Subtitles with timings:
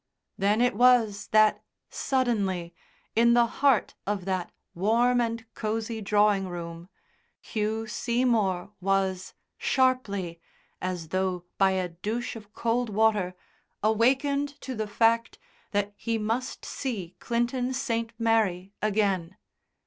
[0.35, 2.73] Then it was that suddenly,
[3.15, 6.89] in the heart of that warm and cosy drawing room,
[7.39, 10.41] Hugh Seymour was, sharply,
[10.81, 13.35] as though by a douche of cold water,
[13.83, 15.37] awakened to the fact
[15.69, 18.11] that he must see Clinton St.
[18.17, 19.37] Mary again.